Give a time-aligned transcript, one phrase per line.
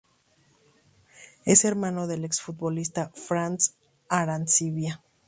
[1.45, 3.75] Es hermano del exfutbolista Franz
[4.09, 4.99] Arancibia